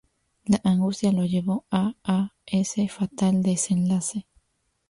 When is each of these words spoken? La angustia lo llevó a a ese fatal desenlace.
La 0.47 0.59
angustia 0.63 1.11
lo 1.11 1.25
llevó 1.27 1.65
a 1.69 1.93
a 2.03 2.33
ese 2.47 2.87
fatal 2.89 3.43
desenlace. 3.43 4.25